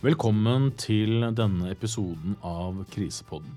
Velkommen 0.00 0.70
til 0.80 1.26
denne 1.36 1.74
episoden 1.74 2.32
av 2.40 2.78
Krisepodden. 2.88 3.50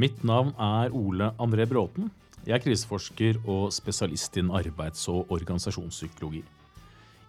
Mitt 0.00 0.22
navn 0.24 0.54
er 0.56 0.94
Ole 0.96 1.26
André 1.36 1.66
Bråten. 1.68 2.06
Jeg 2.46 2.54
er 2.56 2.62
kriseforsker 2.64 3.42
og 3.42 3.66
spesialist 3.76 4.38
innen 4.40 4.56
arbeids- 4.56 5.04
og 5.12 5.28
organisasjonspsykologi. 5.36 6.40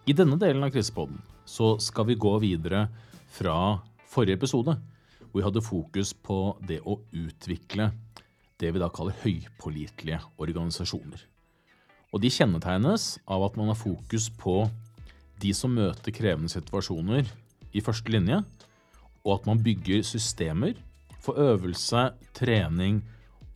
I 0.07 0.15
denne 0.15 0.39
delen 0.39 0.63
av 0.63 0.71
Krisepodden 0.71 1.20
så 1.44 1.73
skal 1.83 2.07
vi 2.07 2.15
gå 2.15 2.31
videre 2.46 2.86
fra 3.28 3.57
forrige 4.07 4.39
episode, 4.39 4.79
hvor 5.19 5.42
vi 5.42 5.47
hadde 5.49 5.67
fokus 5.67 6.15
på 6.15 6.42
det 6.63 6.79
å 6.87 7.01
utvikle 7.12 7.92
det 8.56 8.72
vi 8.72 8.79
da 8.79 8.87
kaller 8.87 9.19
høypålitelige 9.26 10.24
organisasjoner. 10.40 11.28
Og 12.15 12.24
de 12.24 12.31
kjennetegnes 12.31 13.17
av 13.28 13.49
at 13.51 13.60
man 13.60 13.76
har 13.76 13.83
fokus 13.83 14.31
på 14.31 14.62
de 15.44 15.51
som 15.51 15.76
møter 15.76 16.16
krevende 16.16 16.55
situasjoner 16.55 17.35
i 17.76 17.84
første 17.84 18.12
linje, 18.13 18.39
og 19.26 19.39
at 19.39 19.48
man 19.49 19.63
bygger 19.63 20.05
systemer 20.05 20.77
for 21.20 21.38
øvelse, 21.41 22.09
trening 22.34 23.01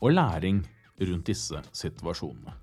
og 0.02 0.14
læring 0.14 0.64
rundt 1.00 1.28
disse 1.28 1.62
situasjonene. 1.73 2.54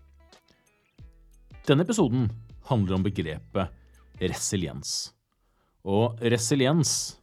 Denne 1.67 1.83
episoden 1.83 2.29
handler 2.69 2.99
om 2.99 3.07
begrepet 3.07 3.73
resiliens. 4.21 5.15
Og 5.87 6.19
resiliens 6.23 7.17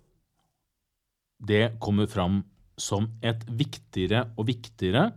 det 1.44 1.76
kommer 1.84 2.08
fram 2.08 2.42
som 2.80 3.10
et 3.22 3.44
viktigere 3.48 4.26
og 4.38 4.48
viktigere 4.48 5.12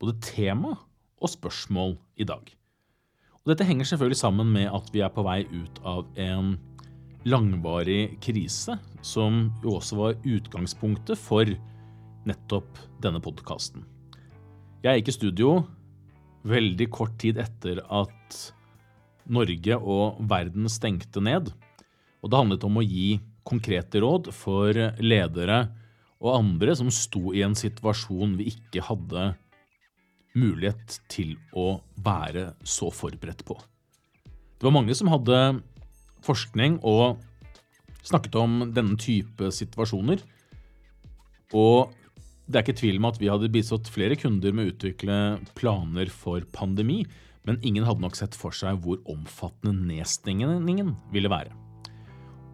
både 0.00 0.16
tema 0.24 0.74
og 1.20 1.30
spørsmål 1.30 1.96
i 2.16 2.24
dag. 2.24 2.42
Og 3.44 3.52
dette 3.52 3.66
henger 3.68 3.84
selvfølgelig 3.84 4.16
sammen 4.16 4.52
med 4.52 4.70
at 4.72 4.88
vi 4.92 5.02
er 5.04 5.12
på 5.12 5.24
vei 5.24 5.42
ut 5.44 5.80
av 5.84 6.08
en 6.16 6.54
langvarig 7.24 8.18
krise, 8.22 8.76
som 9.02 9.48
jo 9.64 9.78
også 9.78 9.98
var 9.98 10.18
utgangspunktet 10.24 11.18
for 11.20 11.48
nettopp 12.28 12.80
denne 13.04 13.20
podkasten. 13.24 13.84
Jeg 14.84 15.00
gikk 15.00 15.10
i 15.10 15.16
studio 15.16 15.54
veldig 16.44 16.88
kort 16.92 17.16
tid 17.20 17.40
etter 17.40 17.80
at 17.88 18.40
Norge 19.32 19.78
og 19.80 20.18
verden 20.28 20.68
stengte 20.68 21.22
ned. 21.24 21.48
Og 22.20 22.30
det 22.30 22.40
handlet 22.40 22.66
om 22.68 22.80
å 22.80 22.84
gi 22.84 23.16
konkrete 23.44 24.00
råd 24.04 24.30
for 24.36 24.76
ledere 25.00 25.64
og 26.24 26.36
andre 26.38 26.76
som 26.76 26.92
sto 26.92 27.32
i 27.36 27.42
en 27.44 27.56
situasjon 27.56 28.36
vi 28.38 28.50
ikke 28.52 28.84
hadde 28.84 29.32
mulighet 30.34 30.98
til 31.12 31.34
å 31.56 31.78
være 32.04 32.52
så 32.66 32.90
forberedt 32.92 33.44
på. 33.46 33.56
Det 34.58 34.66
var 34.66 34.74
mange 34.74 34.96
som 34.96 35.10
hadde 35.12 35.38
forskning 36.24 36.80
og 36.86 37.20
snakket 38.04 38.38
om 38.40 38.64
denne 38.74 38.96
type 39.00 39.50
situasjoner. 39.54 40.22
Og 41.54 41.92
det 42.44 42.58
er 42.58 42.64
ikke 42.66 42.80
tvil 42.80 42.98
om 43.00 43.08
at 43.08 43.20
vi 43.20 43.30
hadde 43.32 43.52
bistått 43.52 43.88
flere 43.92 44.18
kunder 44.20 44.52
med 44.52 44.66
å 44.66 44.72
utvikle 44.74 45.18
planer 45.56 46.10
for 46.12 46.44
pandemi, 46.52 47.02
men 47.44 47.60
ingen 47.64 47.86
hadde 47.86 48.04
nok 48.04 48.16
sett 48.18 48.36
for 48.36 48.56
seg 48.56 48.80
hvor 48.84 49.00
omfattende 49.10 49.86
nedstengningen 49.88 50.92
ville 51.12 51.32
være. 51.32 51.52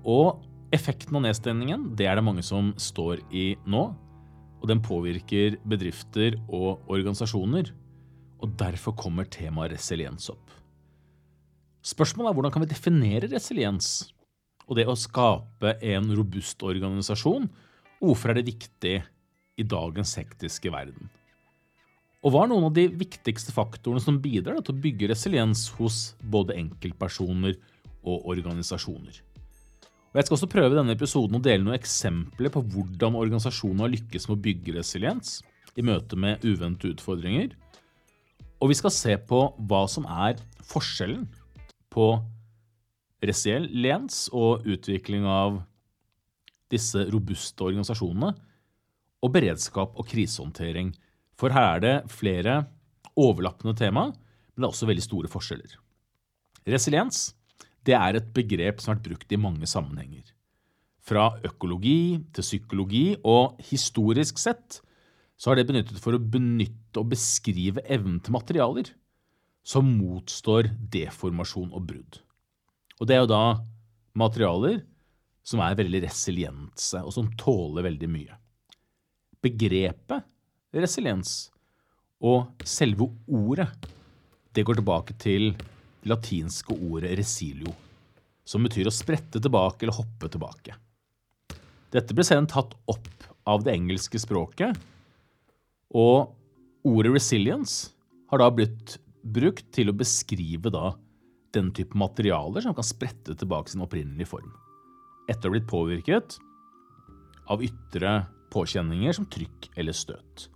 Og 0.06 0.42
effekten 0.74 1.18
av 1.18 1.26
nedstengningen 1.26 1.90
det 1.98 2.06
er 2.06 2.18
det 2.18 2.26
mange 2.26 2.44
som 2.46 2.72
står 2.78 3.24
i 3.34 3.52
nå, 3.70 3.82
og 4.60 4.68
den 4.68 4.82
påvirker 4.84 5.56
bedrifter 5.68 6.36
og 6.46 6.84
organisasjoner. 6.90 7.70
Og 8.40 8.56
derfor 8.60 8.94
kommer 8.96 9.28
temaet 9.28 9.74
resiliens 9.74 10.30
opp. 10.32 10.59
Spørsmålet 11.80 12.30
er 12.30 12.36
hvordan 12.36 12.52
kan 12.52 12.64
vi 12.64 12.72
definere 12.74 13.30
resiliens? 13.30 14.10
Og 14.68 14.76
det 14.76 14.84
å 14.86 14.98
skape 14.98 15.78
en 15.80 16.10
robust 16.14 16.60
organisasjon, 16.62 17.48
og 18.00 18.04
hvorfor 18.12 18.32
er 18.32 18.38
det 18.38 18.50
viktig 18.50 18.98
i 19.60 19.64
dagens 19.66 20.12
hektiske 20.20 20.72
verden? 20.72 21.08
Og 22.20 22.34
hva 22.34 22.44
er 22.44 22.50
noen 22.52 22.68
av 22.68 22.74
de 22.76 22.84
viktigste 23.00 23.52
faktorene 23.56 24.02
som 24.04 24.20
bidrar 24.20 24.60
til 24.60 24.76
å 24.76 24.82
bygge 24.84 25.08
resiliens 25.08 25.64
hos 25.78 26.12
både 26.20 26.58
enkeltpersoner 26.60 27.56
og 28.04 28.28
organisasjoner? 28.28 29.22
Og 30.10 30.18
Jeg 30.18 30.26
skal 30.26 30.36
også 30.36 30.50
prøve 30.52 30.76
denne 30.76 30.96
episoden 30.98 31.38
å 31.38 31.42
dele 31.42 31.64
noen 31.64 31.78
eksempler 31.78 32.52
på 32.52 32.64
hvordan 32.74 33.16
organisasjonen 33.16 33.86
har 33.86 33.92
lykkes 33.94 34.28
med 34.28 34.36
å 34.36 34.44
bygge 34.44 34.76
resiliens 34.76 35.38
i 35.78 35.86
møte 35.86 36.18
med 36.18 36.44
uventede 36.44 36.92
utfordringer. 36.98 37.54
Og 38.60 38.72
vi 38.72 38.76
skal 38.76 38.92
se 38.92 39.16
på 39.16 39.44
hva 39.70 39.84
som 39.88 40.04
er 40.04 40.42
forskjellen 40.66 41.24
på 41.92 42.12
resiliens 43.20 44.28
og 44.32 44.64
utvikling 44.68 45.26
av 45.28 45.60
disse 46.70 47.02
robuste 47.10 47.66
organisasjonene 47.66 48.30
og 49.20 49.32
beredskap 49.34 49.98
og 49.98 50.06
krisehåndtering. 50.08 50.94
For 51.36 51.52
her 51.52 51.76
er 51.76 51.82
det 51.84 51.96
flere 52.12 52.62
overlappende 53.18 53.76
tema, 53.76 54.08
men 54.08 54.62
det 54.62 54.66
er 54.66 54.72
også 54.72 54.88
veldig 54.88 55.04
store 55.04 55.30
forskjeller. 55.32 55.74
Resiliens 56.70 57.30
det 57.86 57.96
er 57.96 58.18
et 58.18 58.28
begrep 58.36 58.80
som 58.80 58.92
har 58.92 59.00
vært 59.00 59.08
brukt 59.08 59.32
i 59.32 59.40
mange 59.40 59.68
sammenhenger. 59.68 60.24
Fra 61.00 61.32
økologi 61.46 62.20
til 62.36 62.44
psykologi, 62.44 63.04
og 63.24 63.56
historisk 63.70 64.38
sett 64.38 64.82
så 65.40 65.50
har 65.50 65.58
det 65.58 65.68
benyttet 65.70 66.00
for 66.02 66.14
å 66.14 66.20
benytte 66.20 67.00
og 67.00 67.08
beskrive 67.14 67.82
evnen 67.88 68.18
til 68.20 68.36
materialer 68.36 68.92
som 69.66 69.86
motstår 69.98 70.70
deformasjon 70.92 71.72
og 71.76 71.84
brudd. 71.88 72.20
Og 73.00 73.08
det 73.08 73.16
er 73.16 73.22
jo 73.24 73.30
da 73.30 73.44
materialer 74.18 74.80
som 75.46 75.62
er 75.64 75.78
veldig 75.78 76.02
resiliense, 76.04 77.00
og 77.00 77.12
som 77.14 77.30
tåler 77.40 77.86
veldig 77.86 78.10
mye. 78.10 78.36
Begrepet 79.40 80.26
resiliens 80.76 81.50
og 82.20 82.64
selve 82.68 83.08
ordet 83.26 83.70
det 84.54 84.66
går 84.66 84.80
tilbake 84.80 85.16
til 85.22 85.52
det 85.56 86.10
latinske 86.10 86.74
ordet 86.74 87.12
resilio, 87.18 87.72
som 88.44 88.64
betyr 88.64 88.88
å 88.88 88.94
sprette 88.94 89.40
tilbake 89.42 89.84
eller 89.84 89.98
hoppe 89.98 90.30
tilbake. 90.32 90.76
Dette 91.92 92.14
ble 92.16 92.24
senere 92.24 92.50
tatt 92.50 92.76
opp 92.90 93.26
av 93.50 93.64
det 93.66 93.74
engelske 93.74 94.20
språket, 94.22 94.76
og 95.90 96.32
ordet 96.86 97.12
resilience 97.16 97.90
har 98.30 98.40
da 98.40 98.48
blitt 98.54 98.96
brukt 99.22 99.66
til 99.74 99.90
å 99.90 99.96
beskrive 99.96 100.72
da 100.72 100.94
den 101.54 101.72
type 101.74 101.98
materialer 101.98 102.64
som 102.64 102.76
kan 102.76 102.86
sprette 102.86 103.34
tilbake 103.36 103.72
sin 103.72 103.82
opprinnelige 103.84 104.30
form, 104.30 104.52
etter 105.30 105.48
å 105.48 105.50
ha 105.50 105.56
blitt 105.56 105.70
påvirket 105.70 106.38
av 107.50 107.62
ytre 107.66 108.14
påkjenninger 108.54 109.14
som 109.16 109.26
trykk 109.30 109.70
eller 109.78 109.96
støt. 109.96 110.48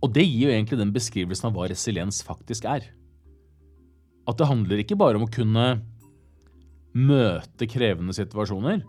Og 0.00 0.12
det 0.16 0.24
gir 0.24 0.48
jo 0.48 0.54
egentlig 0.54 0.78
den 0.80 0.94
beskrivelsen 0.94 1.50
av 1.50 1.56
hva 1.56 1.68
resiliens 1.68 2.22
faktisk 2.24 2.64
er. 2.68 2.86
At 4.28 4.38
det 4.40 4.48
handler 4.48 4.80
ikke 4.80 4.96
bare 5.00 5.20
om 5.20 5.26
å 5.26 5.32
kunne 5.32 5.66
møte 6.96 7.68
krevende 7.70 8.14
situasjoner. 8.16 8.80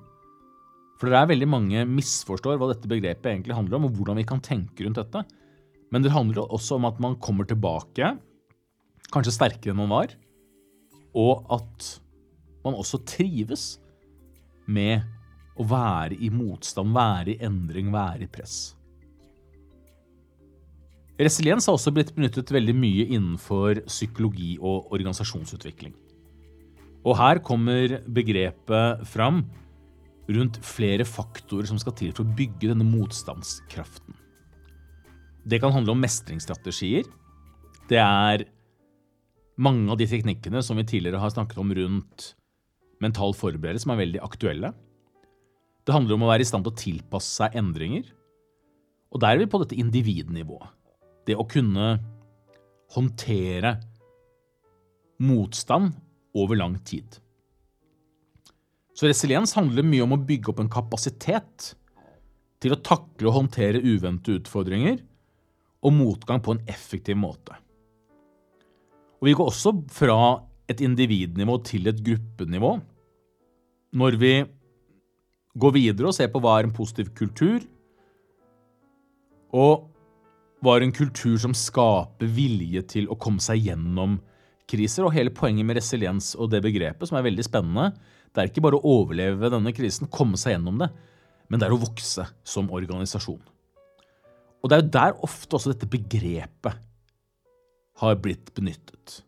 For 0.99 1.09
det 1.09 1.17
er 1.17 1.31
veldig 1.33 1.49
mange 1.49 1.83
misforstår 1.89 2.59
hva 2.61 2.69
dette 2.71 2.89
begrepet 2.89 3.31
egentlig 3.31 3.57
handler 3.57 3.79
om, 3.79 3.89
og 3.89 3.97
hvordan 3.97 4.19
vi 4.21 4.27
kan 4.27 4.43
tenke 4.43 4.85
rundt 4.85 5.01
dette. 5.01 5.23
Men 5.91 6.05
det 6.05 6.13
handler 6.15 6.47
også 6.47 6.77
om 6.77 6.87
at 6.87 6.99
man 7.03 7.17
kommer 7.19 7.47
tilbake, 7.47 8.13
kanskje 9.11 9.35
sterkere 9.35 9.73
enn 9.73 9.81
man 9.83 9.91
var, 9.91 10.13
og 11.11 11.43
at 11.51 11.87
man 12.63 12.77
også 12.79 13.01
trives 13.07 13.75
med 14.71 15.03
å 15.59 15.65
være 15.67 16.15
i 16.23 16.29
motstand, 16.33 16.93
være 16.95 17.33
i 17.33 17.41
endring, 17.43 17.91
være 17.93 18.25
i 18.25 18.31
press. 18.31 18.71
Resiliens 21.21 21.67
har 21.67 21.75
også 21.75 21.91
blitt 21.93 22.15
benyttet 22.15 22.49
veldig 22.53 22.73
mye 22.73 23.03
innenfor 23.11 23.83
psykologi 23.89 24.55
og 24.57 24.93
organisasjonsutvikling. 24.95 25.93
Og 27.05 27.17
her 27.17 27.41
kommer 27.45 27.99
begrepet 28.13 29.03
fram 29.09 29.43
rundt 30.31 30.57
flere 30.65 31.05
faktorer 31.05 31.67
som 31.69 31.77
skal 31.81 31.95
til 31.97 32.13
for 32.15 32.23
å 32.23 32.35
bygge 32.37 32.71
denne 32.71 32.87
motstandskraften. 32.87 34.20
Det 35.43 35.59
kan 35.61 35.73
handle 35.73 35.95
om 35.95 36.01
mestringsstrategier. 36.03 37.07
Det 37.89 37.99
er 37.99 38.45
mange 39.61 39.89
av 39.91 39.97
de 39.99 40.07
teknikkene 40.09 40.61
som 40.65 40.77
vi 40.79 40.85
tidligere 40.87 41.21
har 41.21 41.33
snakket 41.33 41.59
om 41.61 41.73
rundt 41.75 42.31
mental 43.01 43.33
forberedelse, 43.33 43.85
som 43.85 43.95
er 43.95 44.03
veldig 44.03 44.21
aktuelle. 44.23 44.71
Det 45.81 45.95
handler 45.95 46.17
om 46.17 46.27
å 46.27 46.29
være 46.29 46.45
i 46.45 46.49
stand 46.49 46.65
til 46.65 46.73
å 46.73 46.81
tilpasse 46.81 47.41
seg 47.41 47.57
endringer. 47.57 48.05
Og 49.11 49.21
der 49.23 49.35
er 49.35 49.41
vi 49.41 49.49
på 49.49 49.61
dette 49.63 49.79
individnivået 49.79 50.77
det 51.29 51.35
å 51.37 51.45
kunne 51.49 51.95
håndtere 52.95 53.75
motstand 55.21 55.93
over 56.37 56.57
lang 56.57 56.77
tid. 56.87 57.19
Så 58.97 59.09
resiliens 59.09 59.53
handler 59.57 59.85
mye 59.85 60.05
om 60.05 60.15
å 60.15 60.23
bygge 60.25 60.51
opp 60.51 60.61
en 60.63 60.71
kapasitet 60.71 61.73
til 62.61 62.73
å 62.75 62.81
takle 62.85 63.29
og 63.29 63.37
håndtere 63.37 63.81
uventede 63.81 64.41
utfordringer 64.41 64.99
og 65.81 65.93
motgang 65.95 66.41
på 66.43 66.55
en 66.55 66.63
effektiv 66.69 67.17
måte. 67.17 67.57
Og 69.21 69.29
Vi 69.29 69.35
går 69.37 69.51
også 69.51 69.75
fra 69.93 70.41
et 70.69 70.81
individnivå 70.81 71.57
til 71.65 71.87
et 71.87 72.01
gruppenivå 72.01 72.79
når 73.91 74.15
vi 74.17 74.33
går 75.59 75.73
videre 75.75 76.07
og 76.07 76.15
ser 76.15 76.29
på 76.31 76.39
hva 76.39 76.59
er 76.59 76.67
en 76.67 76.75
positiv 76.75 77.09
kultur, 77.17 77.59
og 79.51 79.89
hva 80.63 80.77
er 80.77 80.85
en 80.85 80.95
kultur 80.95 81.35
som 81.41 81.55
skaper 81.57 82.29
vilje 82.31 82.85
til 82.93 83.09
å 83.11 83.17
komme 83.19 83.43
seg 83.43 83.65
gjennom 83.67 84.15
kriser. 84.69 85.03
Og 85.03 85.15
hele 85.15 85.33
poenget 85.35 85.67
med 85.67 85.75
resiliens 85.81 86.31
og 86.37 86.53
det 86.53 86.61
begrepet, 86.63 87.09
som 87.09 87.19
er 87.19 87.25
veldig 87.27 87.43
spennende, 87.43 87.89
det 88.31 88.43
er 88.43 88.51
ikke 88.51 88.63
bare 88.63 88.79
å 88.79 88.93
overleve 89.01 89.51
denne 89.51 89.73
krisen, 89.75 90.07
komme 90.07 90.39
seg 90.39 90.55
gjennom 90.55 90.79
det, 90.79 90.87
men 91.51 91.59
det 91.59 91.67
er 91.67 91.75
å 91.75 91.81
vokse 91.81 92.29
som 92.47 92.71
organisasjon. 92.71 93.41
Og 94.61 94.69
det 94.69 94.77
er 94.77 94.83
jo 94.83 94.93
der 94.93 95.19
ofte 95.25 95.57
også 95.57 95.73
dette 95.73 95.89
begrepet 95.89 96.87
har 98.01 98.17
blitt 98.21 98.53
benyttet. 98.57 99.21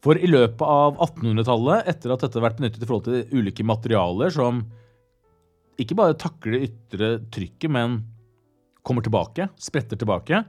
For 0.00 0.16
i 0.16 0.28
løpet 0.28 0.62
av 0.64 0.96
1800-tallet, 0.96 1.88
etter 1.92 2.14
at 2.14 2.22
dette 2.24 2.38
har 2.38 2.46
vært 2.46 2.60
benyttet 2.60 2.84
i 2.84 2.88
forhold 2.88 3.08
til 3.08 3.36
ulike 3.36 3.66
materialer 3.68 4.32
som 4.32 4.62
ikke 5.80 5.96
bare 5.96 6.16
takler 6.20 6.56
det 6.56 6.70
ytre 6.70 7.10
trykket, 7.32 7.68
men 7.72 8.00
kommer 8.84 9.04
tilbake, 9.04 9.48
spretter 9.60 10.00
tilbake, 10.00 10.42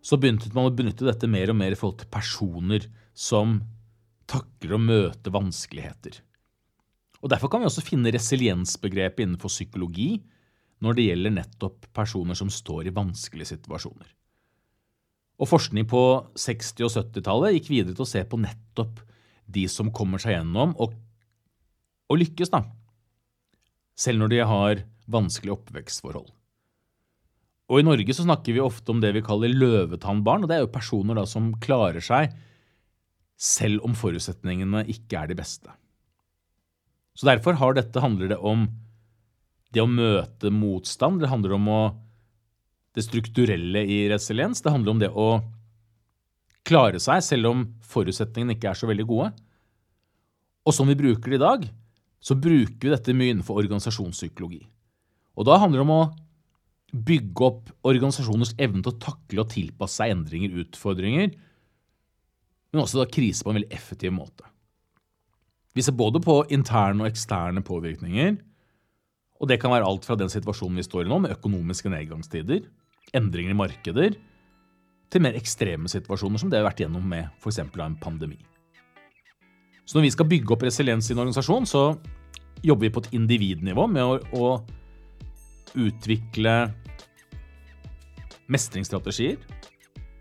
så 0.00 0.16
begynte 0.16 0.48
man 0.56 0.70
å 0.70 0.72
benytte 0.72 1.04
dette 1.04 1.28
mer 1.28 1.52
og 1.52 1.58
mer 1.60 1.74
i 1.74 1.78
forhold 1.78 2.00
til 2.00 2.12
personer 2.12 2.86
som 3.16 3.58
takler 4.30 4.76
å 4.76 4.80
møte 4.80 5.32
vanskeligheter. 5.32 6.20
Og 7.20 7.28
Derfor 7.28 7.52
kan 7.52 7.60
vi 7.60 7.68
også 7.68 7.84
finne 7.84 8.12
resiliensbegrepet 8.14 9.26
innenfor 9.26 9.52
psykologi 9.52 10.22
når 10.80 10.96
det 10.96 11.06
gjelder 11.08 11.36
nettopp 11.36 11.86
personer 11.96 12.38
som 12.38 12.50
står 12.52 12.88
i 12.88 12.94
vanskelige 12.96 13.52
situasjoner. 13.52 14.08
Og 15.40 15.48
Forskning 15.48 15.86
på 15.88 16.02
60- 16.36 16.84
og 16.84 16.92
70-tallet 16.92 17.56
gikk 17.56 17.70
videre 17.72 17.96
til 17.96 18.04
å 18.04 18.10
se 18.10 18.24
på 18.28 18.40
nettopp 18.40 19.00
de 19.50 19.64
som 19.72 19.88
kommer 19.92 20.20
seg 20.22 20.36
gjennom 20.36 20.74
og, 20.80 20.92
og 22.10 22.20
lykkes, 22.20 22.52
da. 22.52 22.64
Selv 23.96 24.22
når 24.22 24.32
de 24.32 24.44
har 24.52 24.84
vanskelige 25.10 25.56
oppvekstforhold. 25.56 26.28
Og 27.70 27.80
I 27.80 27.86
Norge 27.86 28.14
så 28.16 28.24
snakker 28.26 28.56
vi 28.56 28.62
ofte 28.62 28.90
om 28.92 29.00
det 29.02 29.12
vi 29.14 29.24
kaller 29.24 29.52
løvetannbarn. 29.54 30.44
og 30.44 30.50
Det 30.50 30.56
er 30.58 30.64
jo 30.64 30.74
personer 30.74 31.18
da 31.18 31.24
som 31.28 31.52
klarer 31.62 32.02
seg 32.02 32.32
selv 33.40 33.86
om 33.86 33.94
forutsetningene 33.96 34.84
ikke 34.90 35.22
er 35.22 35.30
de 35.30 35.38
beste. 35.38 35.70
Så 37.16 37.28
Derfor 37.28 37.56
har 37.60 37.76
dette, 37.76 38.02
handler 38.02 38.32
det 38.32 38.38
om 38.38 38.66
det 39.74 39.82
å 39.82 39.90
møte 39.90 40.50
motstand. 40.54 41.20
Det 41.22 41.30
handler 41.30 41.56
om 41.56 41.68
å, 41.70 41.80
det 42.96 43.06
strukturelle 43.06 43.84
i 43.86 44.02
resiliens. 44.10 44.62
Det 44.62 44.72
handler 44.72 44.94
om 44.94 45.02
det 45.02 45.10
å 45.10 45.28
klare 46.66 47.00
seg 47.02 47.22
selv 47.24 47.50
om 47.50 47.62
forutsetningene 47.90 48.56
ikke 48.56 48.72
er 48.72 48.78
så 48.78 48.88
veldig 48.90 49.06
gode. 49.08 49.30
Og 50.66 50.76
som 50.76 50.90
vi 50.90 50.98
bruker 50.98 51.32
det 51.32 51.40
i 51.40 51.44
dag, 51.44 51.68
så 52.20 52.36
bruker 52.36 52.88
vi 52.88 52.92
dette 52.92 53.16
mye 53.16 53.34
innenfor 53.34 53.62
organisasjonspsykologi. 53.62 54.60
Og 55.40 55.46
da 55.48 55.56
handler 55.62 55.80
det 55.80 55.86
om 55.86 55.94
å 55.94 56.02
bygge 56.90 57.46
opp 57.46 57.70
organisasjoners 57.86 58.52
evne 58.60 58.82
til 58.82 58.92
å 58.92 59.00
takle 59.00 59.44
og 59.44 59.52
tilpasse 59.54 60.00
seg 60.00 60.12
endringer, 60.12 60.58
utfordringer, 60.64 61.32
men 62.70 62.82
også 62.82 63.00
da 63.00 63.08
krise 63.10 63.46
på 63.46 63.52
en 63.52 63.60
veldig 63.60 63.74
effektiv 63.74 64.12
måte. 64.14 64.46
Vi 65.74 65.82
ser 65.86 65.94
både 65.96 66.20
på 66.22 66.42
interne 66.52 67.04
og 67.04 67.10
eksterne 67.10 67.62
påvirkninger. 67.66 68.36
Og 69.40 69.48
Det 69.48 69.56
kan 69.60 69.72
være 69.72 69.88
alt 69.88 70.04
fra 70.04 70.18
den 70.20 70.28
situasjonen 70.28 70.76
vi 70.76 70.84
står 70.84 71.06
i 71.06 71.08
nå, 71.08 71.18
med 71.24 71.32
økonomiske 71.32 71.88
nedgangstider, 71.88 72.66
endringer 73.16 73.54
i 73.54 73.56
markeder, 73.56 74.18
til 75.10 75.24
mer 75.24 75.34
ekstreme 75.38 75.88
situasjoner 75.90 76.38
som 76.38 76.50
det 76.50 76.58
vi 76.58 76.62
har 76.62 76.68
vært 76.68 76.82
gjennom 76.84 77.06
med 77.08 77.30
f.eks. 77.40 77.58
en 77.58 77.96
pandemi. 77.98 78.38
Så 79.88 79.96
når 79.96 80.06
vi 80.06 80.12
skal 80.14 80.28
bygge 80.30 80.54
opp 80.54 80.62
resiliens 80.62 81.08
i 81.08 81.14
en 81.16 81.22
organisasjon, 81.24 81.66
så 81.66 81.96
jobber 82.62 82.86
vi 82.86 82.92
på 82.94 83.02
et 83.02 83.16
individnivå 83.16 83.88
med 83.90 84.04
å, 84.04 84.20
å 84.36 85.80
utvikle 85.80 86.54
mestringsstrategier. 88.50 89.40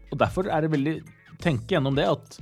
Og 0.09 0.17
Derfor 0.17 0.49
er 0.49 0.63
det 0.63 0.73
veldig 0.73 0.95
tenke 1.43 1.75
gjennom 1.75 1.97
det 1.97 2.07
at 2.09 2.39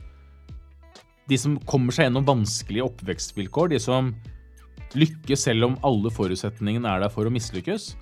de 1.28 1.38
som 1.42 1.58
kommer 1.68 1.92
seg 1.92 2.08
gjennom 2.08 2.28
vanskelige 2.28 2.86
oppvekstvilkår, 2.88 3.74
de 3.74 3.80
som 3.84 4.14
lykkes 4.96 5.48
selv 5.50 5.68
om 5.68 5.80
alle 5.88 6.12
forutsetningene 6.14 6.88
er 6.88 7.04
der 7.04 7.12
for 7.12 7.28
å 7.28 7.34
mislykkes, 7.34 7.96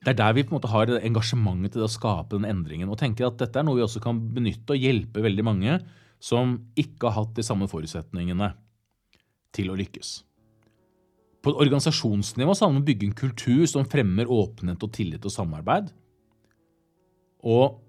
det 0.00 0.14
er 0.14 0.16
der 0.16 0.32
vi 0.36 0.46
på 0.46 0.54
en 0.54 0.56
måte 0.56 0.70
har 0.72 0.90
engasjementet 0.96 1.74
til 1.74 1.84
å 1.84 1.90
skape 1.90 2.38
den 2.38 2.48
endringen. 2.48 2.88
Og 2.88 2.96
tenker 3.00 3.26
at 3.26 3.36
dette 3.40 3.60
er 3.60 3.66
noe 3.66 3.76
vi 3.76 3.84
også 3.84 4.00
kan 4.00 4.16
benytte 4.32 4.72
og 4.72 4.80
hjelpe 4.80 5.20
veldig 5.20 5.44
mange 5.44 5.76
som 6.20 6.56
ikke 6.78 7.10
har 7.10 7.18
hatt 7.18 7.34
de 7.36 7.44
samme 7.44 7.68
forutsetningene 7.68 8.48
til 9.56 9.68
å 9.72 9.76
lykkes. 9.76 10.14
På 11.40 11.52
et 11.52 11.60
organisasjonsnivå 11.66 12.54
så 12.56 12.66
handler 12.66 12.80
det 12.80 12.80
om 12.80 12.84
å 12.84 12.88
bygge 12.88 13.06
en 13.08 13.18
kultur 13.20 13.62
som 13.68 13.88
fremmer 13.88 14.32
åpenhet 14.32 14.82
og 14.84 14.92
tillit 14.96 15.24
og 15.24 15.34
samarbeid. 15.34 15.92
Og 17.48 17.80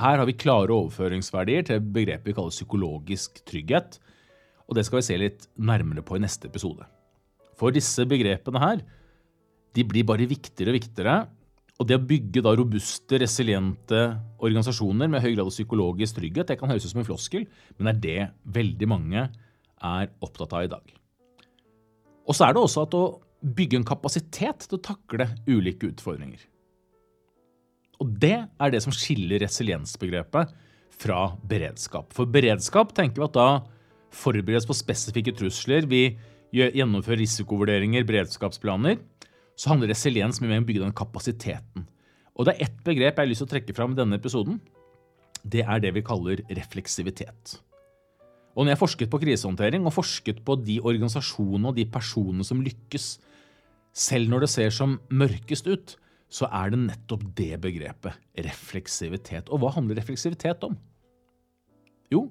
her 0.00 0.18
har 0.20 0.28
vi 0.28 0.36
klare 0.36 0.72
overføringsverdier 0.72 1.68
til 1.68 1.84
begrepet 1.84 2.32
vi 2.32 2.36
kaller 2.36 2.52
psykologisk 2.52 3.44
trygghet. 3.48 4.00
Og 4.68 4.76
det 4.78 4.84
skal 4.86 5.00
vi 5.00 5.06
se 5.06 5.16
litt 5.20 5.48
nærmere 5.60 6.04
på 6.06 6.16
i 6.18 6.22
neste 6.24 6.48
episode. 6.48 6.86
For 7.58 7.74
disse 7.74 8.06
begrepene 8.08 8.62
her 8.62 8.84
de 9.74 9.82
blir 9.86 10.06
bare 10.06 10.28
viktigere 10.30 10.70
og 10.70 10.78
viktigere. 10.78 11.16
Og 11.82 11.88
det 11.90 11.96
å 11.98 12.06
bygge 12.06 12.42
da 12.46 12.52
robuste, 12.54 13.18
resiliente 13.18 14.02
organisasjoner 14.38 15.10
med 15.10 15.24
høy 15.24 15.32
grad 15.32 15.48
av 15.48 15.50
psykologisk 15.50 16.20
trygghet, 16.20 16.52
det 16.52 16.58
kan 16.60 16.70
høres 16.70 16.86
ut 16.86 16.92
som 16.92 17.02
en 17.02 17.08
floskel, 17.08 17.48
men 17.80 17.88
det 17.90 17.94
er 17.96 18.04
det 18.04 18.52
veldig 18.54 18.88
mange 18.92 19.24
er 19.24 20.12
opptatt 20.22 20.54
av 20.54 20.68
i 20.68 20.70
dag. 20.70 20.94
Og 22.24 22.38
så 22.38 22.46
er 22.46 22.54
det 22.54 22.62
også 22.62 22.86
at 22.86 22.94
å 22.94 23.04
bygge 23.44 23.80
en 23.80 23.88
kapasitet 23.88 24.68
til 24.68 24.78
å 24.78 24.84
takle 24.86 25.26
ulike 25.50 25.90
utfordringer. 25.90 26.46
Og 28.00 28.14
det 28.22 28.36
er 28.46 28.72
det 28.72 28.80
som 28.84 28.94
skiller 28.94 29.42
resiliensbegrepet 29.42 30.54
fra 30.94 31.20
beredskap. 31.50 32.14
For 32.14 32.30
beredskap 32.30 32.94
tenker 32.96 33.22
vi 33.22 33.26
at 33.26 33.36
da 33.36 33.48
forberedes 34.14 34.68
på 34.68 34.76
spesifikke 34.76 35.34
trusler. 35.36 35.88
Vi 35.90 36.16
gjennomfører 36.54 37.22
risikovurderinger, 37.22 38.06
beredskapsplaner. 38.08 39.00
Så 39.58 39.70
handler 39.70 39.92
resiliens 39.92 40.40
mye 40.40 40.50
mer 40.50 40.62
om 40.62 40.66
å 40.66 40.70
bygge 40.70 40.84
den 40.84 40.96
kapasiteten. 40.96 41.86
Og 42.34 42.46
det 42.46 42.54
er 42.54 42.66
ett 42.66 42.80
begrep 42.86 43.14
jeg 43.14 43.22
har 43.22 43.30
lyst 43.30 43.44
til 43.44 43.48
å 43.48 43.52
trekke 43.54 43.76
fram 43.76 43.94
i 43.94 43.98
denne 43.98 44.18
episoden. 44.18 44.58
Det 45.44 45.62
er 45.62 45.82
det 45.82 45.92
vi 45.94 46.02
kaller 46.06 46.42
refleksivitet. 46.48 47.58
Og 48.54 48.64
når 48.64 48.74
jeg 48.74 48.82
forsket 48.84 49.10
på 49.10 49.20
krisehåndtering 49.22 49.86
og 49.86 49.94
forsket 49.96 50.40
på 50.46 50.56
de 50.62 50.78
organisasjonene 50.82 51.70
og 51.70 51.78
de 51.78 51.86
personene 51.90 52.46
som 52.46 52.62
lykkes, 52.62 53.08
selv 53.94 54.30
når 54.30 54.46
det 54.46 54.50
ser 54.50 54.74
som 54.74 54.96
mørkest 55.10 55.68
ut, 55.70 55.94
så 56.34 56.48
er 56.50 56.72
det 56.72 56.80
nettopp 56.82 57.22
det 57.38 57.52
begrepet, 57.62 58.16
refleksivitet. 58.46 59.50
Og 59.54 59.62
hva 59.62 59.70
handler 59.76 60.00
refleksivitet 60.00 60.64
om? 60.66 60.74
Jo, 62.10 62.26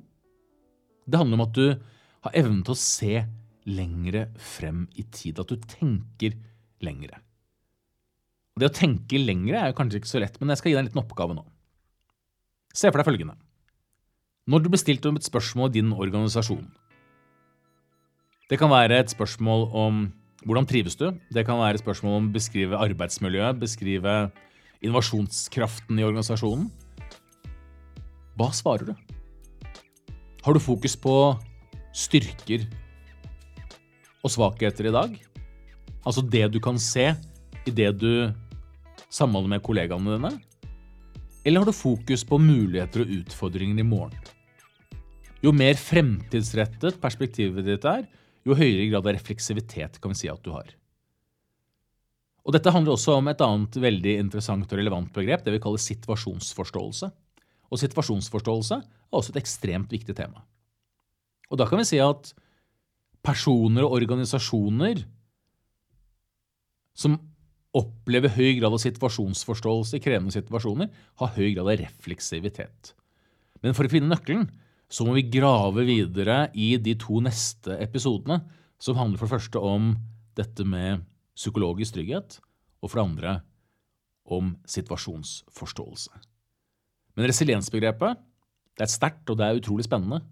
det 1.05 1.19
handler 1.19 1.39
om 1.39 1.45
at 1.48 1.55
du 1.57 1.65
har 2.24 2.38
evnen 2.39 2.63
til 2.63 2.75
å 2.75 2.79
se 2.79 3.24
lengre 3.67 4.27
frem 4.39 4.86
i 5.00 5.05
tid. 5.12 5.39
At 5.39 5.51
du 5.51 5.60
tenker 5.60 6.36
lengre. 6.83 7.19
Det 8.60 8.69
å 8.69 8.75
tenke 8.75 9.17
lengre 9.17 9.60
er 9.60 9.75
kanskje 9.75 10.01
ikke 10.01 10.12
så 10.12 10.22
lett, 10.22 10.38
men 10.39 10.53
jeg 10.53 10.62
skal 10.62 10.72
gi 10.72 10.75
deg 10.75 10.83
en 10.83 10.89
liten 10.91 11.01
oppgave 11.01 11.36
nå. 11.38 11.45
Se 12.74 12.89
for 12.89 13.01
deg 13.01 13.07
følgende. 13.07 13.38
Når 14.50 14.63
du 14.63 14.69
blir 14.69 14.81
stilt 14.81 15.05
om 15.07 15.17
et 15.17 15.25
spørsmål 15.25 15.69
i 15.69 15.77
din 15.77 15.93
organisasjon 15.95 16.65
Det 18.51 18.57
kan 18.60 18.67
være 18.67 18.98
et 19.00 19.13
spørsmål 19.13 19.69
om 19.72 20.01
hvordan 20.43 20.67
trives 20.67 20.98
du? 21.00 21.05
Det 21.31 21.45
kan 21.48 21.62
være 21.62 21.79
et 21.79 21.83
spørsmål 21.83 22.17
om 22.17 22.25
å 22.27 22.33
beskrive 22.36 22.75
arbeidsmiljøet, 22.75 23.62
beskrive 23.62 24.15
innovasjonskraften 24.83 26.01
i 26.01 26.03
organisasjonen. 26.03 26.67
Hva 28.36 28.50
svarer 28.51 28.91
du? 28.91 29.12
Har 30.43 30.51
du 30.51 30.59
fokus 30.59 30.97
på 31.00 31.12
styrker 31.95 32.65
og 34.19 34.31
svakheter 34.33 34.89
i 34.89 34.91
dag? 34.91 35.13
Altså 36.03 36.19
det 36.19 36.50
du 36.51 36.57
kan 36.59 36.75
se 36.83 37.13
i 37.63 37.71
det 37.71 37.93
du 38.01 38.27
samhandler 39.07 39.53
med 39.53 39.63
kollegaene 39.63 40.17
dine? 40.17 40.33
Eller 41.47 41.63
har 41.63 41.71
du 41.71 41.75
fokus 41.75 42.25
på 42.27 42.41
muligheter 42.43 43.05
og 43.05 43.15
utfordringer 43.21 43.79
i 43.79 43.88
morgen? 43.88 44.19
Jo 45.43 45.55
mer 45.55 45.79
fremtidsrettet 45.79 47.00
perspektivet 47.00 47.63
ditt 47.63 47.88
er, 47.88 48.03
jo 48.43 48.59
høyere 48.59 48.89
grad 48.91 49.07
av 49.07 49.15
refleksivitet 49.15 50.01
kan 50.03 50.12
vi 50.12 50.25
si 50.25 50.31
at 50.31 50.43
du 50.43 50.51
har. 50.51 50.75
Og 52.43 52.51
Dette 52.51 52.71
handler 52.75 52.97
også 52.97 53.15
om 53.21 53.31
et 53.31 53.47
annet 53.47 53.79
veldig 53.79 54.19
interessant 54.19 54.67
og 54.67 54.75
relevant 54.75 55.15
begrep, 55.15 55.47
det 55.47 55.55
vi 55.55 55.63
kaller 55.63 55.79
situasjonsforståelse. 55.79 57.13
Og 57.73 57.81
situasjonsforståelse 57.81 58.77
er 58.77 59.17
også 59.17 59.33
et 59.33 59.41
ekstremt 59.41 59.91
viktig 59.93 60.15
tema. 60.17 60.43
Og 61.49 61.57
Da 61.57 61.65
kan 61.69 61.81
vi 61.81 61.87
si 61.89 61.99
at 62.01 62.33
personer 63.23 63.85
og 63.85 63.95
organisasjoner 63.97 65.03
som 66.93 67.17
opplever 67.73 68.29
høy 68.35 68.59
grad 68.59 68.73
av 68.75 68.81
situasjonsforståelse 68.81 69.97
i 69.97 70.03
krevende 70.03 70.33
situasjoner, 70.35 70.91
har 70.91 71.33
høy 71.33 71.55
grad 71.55 71.71
av 71.71 71.79
refleksivitet. 71.81 72.93
Men 73.63 73.73
for 73.73 73.87
å 73.87 73.93
finne 73.93 74.11
nøkkelen 74.11 74.45
så 74.93 75.07
må 75.07 75.15
vi 75.17 75.25
grave 75.33 75.85
videre 75.87 76.51
i 76.53 76.75
de 76.77 76.93
to 77.01 77.17
neste 77.25 77.79
episodene, 77.81 78.43
som 78.77 78.99
handler 78.99 79.17
for 79.17 79.25
det 79.25 79.39
første 79.39 79.63
om 79.63 79.95
dette 80.37 80.65
med 80.67 81.01
psykologisk 81.33 81.95
trygghet, 81.95 82.37
og 82.83 82.91
for 82.91 82.99
det 82.99 83.07
andre 83.07 83.33
om 84.29 84.53
situasjonsforståelse. 84.69 86.32
Men 87.13 87.29
resiliensbegrepet 87.29 88.22
det 88.74 88.88
er 88.88 88.89
sterkt, 88.89 89.27
og 89.29 89.38
det 89.38 89.46
er 89.46 89.60
utrolig 89.60 89.86
spennende. 89.86 90.24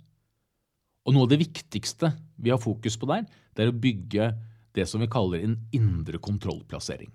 Og 1.06 1.14
noe 1.14 1.28
av 1.28 1.34
det 1.34 1.42
viktigste 1.42 2.12
vi 2.42 2.54
har 2.54 2.62
fokus 2.62 2.98
på 2.98 3.10
der, 3.10 3.28
det 3.54 3.66
er 3.66 3.74
å 3.74 3.82
bygge 3.84 4.32
det 4.78 4.88
som 4.90 5.04
vi 5.04 5.10
kaller 5.12 5.44
en 5.44 5.58
indre 5.76 6.22
kontrollplassering. 6.22 7.12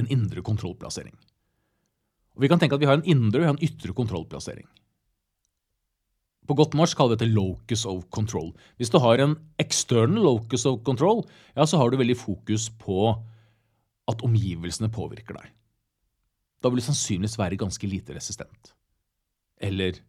En 0.00 0.08
indre 0.12 0.42
kontrollplassering. 0.44 1.14
Og 2.36 2.42
Vi 2.42 2.48
kan 2.52 2.60
tenke 2.60 2.76
at 2.76 2.82
vi 2.82 2.88
har 2.88 2.98
en 2.98 3.08
indre 3.08 3.46
og 3.46 3.54
en 3.54 3.62
ytre 3.64 3.94
kontrollplassering. 3.96 4.66
På 6.46 6.54
godt 6.54 6.76
norsk 6.78 6.98
kaller 6.98 7.16
vi 7.16 7.24
dette 7.24 7.34
locus 7.34 7.84
of 7.88 8.04
control. 8.14 8.52
Hvis 8.78 8.92
du 8.92 9.00
har 9.02 9.18
en 9.18 9.34
external 9.58 10.22
locus 10.22 10.66
of 10.66 10.82
control, 10.86 11.24
ja, 11.56 11.66
så 11.66 11.80
har 11.80 11.90
du 11.90 11.98
veldig 11.98 12.18
fokus 12.18 12.68
på 12.70 13.16
at 14.06 14.22
omgivelsene 14.22 14.92
påvirker 14.92 15.40
deg. 15.40 15.55
Da 16.62 16.70
vil 16.70 16.80
du 16.80 16.86
sannsynligvis 16.86 17.38
være 17.38 17.58
ganske 17.60 17.88
lite 17.88 18.16
resistent. 18.16 18.72
Eller 19.62 20.00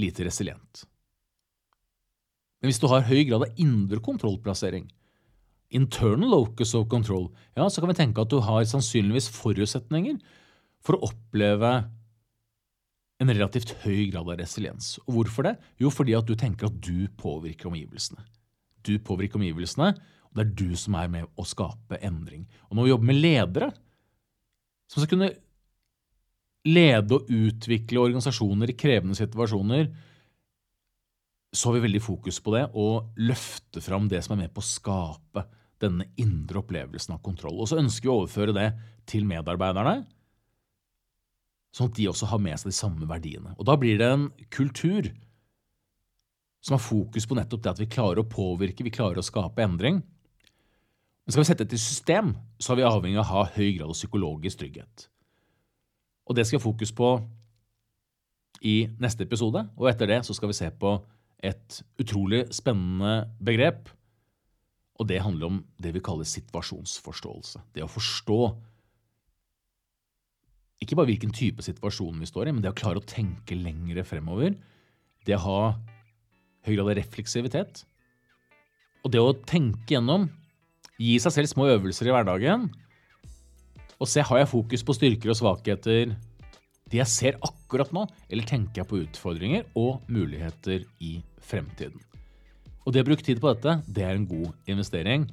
lite 0.00 0.26
resilient. 0.26 0.84
Men 2.60 2.70
hvis 2.70 2.80
du 2.82 2.88
har 2.90 3.06
høy 3.08 3.24
grad 3.28 3.46
av 3.46 3.60
indre 3.60 4.00
kontrollplassering, 4.04 4.88
internal 5.76 6.30
locus 6.32 6.74
of 6.78 6.88
control, 6.90 7.28
ja, 7.56 7.66
så 7.68 7.82
kan 7.82 7.90
vi 7.92 7.98
tenke 7.98 8.22
at 8.22 8.32
du 8.32 8.38
har 8.44 8.66
sannsynligvis 8.68 9.28
forutsetninger 9.34 10.18
for 10.84 10.96
å 10.96 11.10
oppleve 11.10 11.72
en 13.22 13.32
relativt 13.32 13.72
høy 13.84 14.10
grad 14.12 14.28
av 14.28 14.36
resiliens. 14.40 14.96
Og 15.06 15.18
hvorfor 15.18 15.48
det? 15.48 15.54
Jo, 15.80 15.90
fordi 15.92 16.16
at 16.18 16.28
du 16.28 16.36
tenker 16.38 16.68
at 16.68 16.80
du 16.84 17.08
påvirker 17.18 17.70
omgivelsene. 17.70 18.20
Du 18.86 18.96
påvirker 19.02 19.40
omgivelsene, 19.40 19.94
det 20.34 20.44
er 20.44 20.54
du 20.58 20.76
som 20.78 20.96
er 20.98 21.10
med 21.12 21.28
å 21.38 21.46
skape 21.46 22.00
endring. 22.04 22.46
Og 22.68 22.76
når 22.76 22.86
vi 22.86 22.92
jobber 22.92 23.10
med 23.10 23.20
ledere, 23.20 23.68
som 24.90 25.02
skal 25.02 25.12
kunne 25.14 25.32
lede 26.66 27.14
og 27.14 27.30
utvikle 27.30 28.02
organisasjoner 28.02 28.72
i 28.72 28.78
krevende 28.78 29.18
situasjoner, 29.18 29.88
så 31.56 31.68
har 31.68 31.76
vi 31.76 31.84
veldig 31.86 32.02
fokus 32.02 32.40
på 32.42 32.52
det 32.56 32.66
og 32.76 33.16
løfte 33.22 33.80
fram 33.80 34.10
det 34.10 34.20
som 34.24 34.34
er 34.34 34.44
med 34.44 34.54
på 34.54 34.64
å 34.64 34.66
skape 34.66 35.46
denne 35.80 36.08
indre 36.20 36.60
opplevelsen 36.62 37.14
av 37.16 37.22
kontroll. 37.24 37.60
Og 37.60 37.70
så 37.70 37.78
ønsker 37.80 38.08
vi 38.08 38.12
å 38.12 38.18
overføre 38.22 38.54
det 38.56 38.70
til 39.08 39.26
medarbeiderne 39.28 40.02
sånn 41.76 41.90
at 41.90 41.98
de 41.98 42.08
også 42.08 42.28
har 42.30 42.40
med 42.40 42.58
seg 42.60 42.72
de 42.72 42.76
samme 42.76 43.08
verdiene. 43.08 43.52
Og 43.60 43.66
Da 43.68 43.76
blir 43.76 43.98
det 44.00 44.08
en 44.08 44.28
kultur 44.52 45.10
som 46.64 46.76
har 46.76 46.82
fokus 46.82 47.28
på 47.28 47.36
nettopp 47.36 47.62
det 47.62 47.72
at 47.74 47.82
vi 47.82 47.90
klarer 47.92 48.22
å 48.22 48.28
påvirke, 48.30 48.84
vi 48.86 48.94
klarer 48.94 49.20
å 49.20 49.26
skape 49.26 49.62
endring. 49.62 50.00
Men 51.26 51.34
skal 51.34 51.42
vi 51.42 51.48
sette 51.48 51.64
dette 51.64 51.74
i 51.74 51.82
system, 51.82 52.36
så 52.62 52.72
er 52.72 52.78
vi 52.78 52.86
avhengig 52.86 53.18
av 53.18 53.24
å 53.24 53.32
ha 53.32 53.48
høy 53.56 53.72
grad 53.74 53.90
av 53.90 53.98
psykologisk 53.98 54.60
trygghet. 54.60 55.08
Og 56.26 56.38
det 56.38 56.46
skal 56.46 56.60
jeg 56.60 56.66
fokus 56.66 56.92
på 56.94 57.10
i 58.66 58.76
neste 59.02 59.26
episode, 59.26 59.64
og 59.74 59.90
etter 59.90 60.10
det 60.10 60.20
så 60.26 60.36
skal 60.36 60.52
vi 60.52 60.58
se 60.58 60.70
på 60.70 60.94
et 61.44 61.80
utrolig 62.00 62.44
spennende 62.54 63.26
begrep. 63.42 63.90
Og 64.96 65.10
det 65.10 65.18
handler 65.20 65.50
om 65.50 65.58
det 65.82 65.92
vi 65.96 66.04
kaller 66.04 66.28
situasjonsforståelse. 66.30 67.66
Det 67.74 67.84
å 67.84 67.90
forstå 67.90 68.40
ikke 70.84 70.96
bare 70.96 71.10
hvilken 71.10 71.34
type 71.34 71.64
situasjon 71.64 72.22
vi 72.22 72.28
står 72.28 72.48
i, 72.48 72.54
men 72.54 72.62
det 72.64 72.70
å 72.70 72.78
klare 72.78 73.00
å 73.00 73.08
tenke 73.08 73.58
lengre 73.58 74.06
fremover. 74.06 74.54
Det 75.26 75.34
å 75.36 75.42
ha 75.42 75.60
høy 76.66 76.74
grad 76.74 76.86
av 76.86 76.96
refleksivitet. 76.98 77.82
Og 79.02 79.12
det 79.14 79.22
å 79.22 79.36
tenke 79.46 79.96
gjennom, 79.96 80.28
gi 81.00 81.16
seg 81.22 81.34
selv 81.34 81.50
små 81.50 81.68
øvelser 81.74 82.08
i 82.08 82.14
hverdagen, 82.14 82.68
og 83.96 84.10
se 84.10 84.24
har 84.24 84.42
jeg 84.42 84.50
fokus 84.50 84.84
på 84.84 84.96
styrker 84.96 85.32
og 85.32 85.38
svakheter, 85.38 86.12
de 86.86 87.00
jeg 87.00 87.10
ser 87.10 87.38
akkurat 87.44 87.90
nå, 87.94 88.04
eller 88.30 88.46
tenker 88.46 88.82
jeg 88.82 88.90
på 88.90 89.00
utfordringer 89.02 89.66
og 89.78 90.04
muligheter 90.12 90.84
i 91.02 91.18
fremtiden. 91.42 91.98
Og 92.86 92.94
det 92.94 93.02
å 93.02 93.08
bruke 93.08 93.24
tid 93.26 93.40
på 93.42 93.50
dette, 93.50 93.80
det 93.90 94.04
er 94.06 94.14
en 94.14 94.28
god 94.30 94.52
investering 94.70 95.26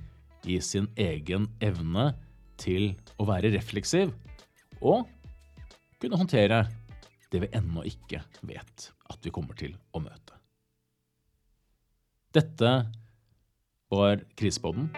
i 0.49 0.57
sin 0.63 0.87
egen 0.99 1.45
evne 1.63 2.11
til 2.59 2.93
å 3.21 3.27
være 3.29 3.53
refleksiv 3.53 4.11
og 4.81 5.05
kunne 6.01 6.19
håndtere 6.19 6.65
det 7.31 7.43
vi 7.45 7.51
ennå 7.55 7.85
ikke 7.87 8.21
vet 8.45 8.89
at 9.09 9.25
vi 9.25 9.31
kommer 9.33 9.57
til 9.57 9.75
å 9.93 10.01
møte. 10.03 10.37
Dette 12.33 12.71
var 13.93 14.23
Krisepodden. 14.37 14.89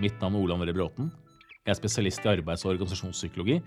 Mitt 0.00 0.20
navn 0.20 0.38
er 0.38 0.44
Ole 0.44 0.56
André 0.56 0.74
Bråten. 0.76 1.10
Jeg 1.62 1.74
er 1.74 1.78
spesialist 1.78 2.24
i 2.24 2.32
arbeids- 2.32 2.64
og 2.64 2.72
organisasjonspsykologi 2.72 3.60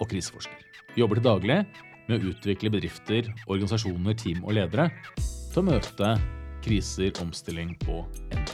og 0.00 0.08
kriseforsker. 0.08 0.62
Jobber 0.96 1.18
til 1.18 1.26
daglig 1.26 1.58
med 2.06 2.20
å 2.20 2.30
utvikle 2.30 2.70
bedrifter, 2.70 3.32
organisasjoner, 3.48 4.14
team 4.14 4.44
og 4.44 4.54
ledere 4.58 4.90
til 5.16 5.62
å 5.62 5.66
møte 5.72 6.14
kriser, 6.62 7.10
omstilling 7.22 7.74
og 7.88 8.06
endring. 8.30 8.45